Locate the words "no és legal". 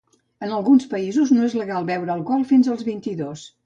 1.37-1.87